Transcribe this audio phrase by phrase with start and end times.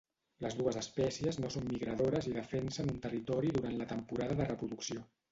[0.43, 5.05] Les dues espècies no són migradores i defensen un territori durant la temporada de reproducció.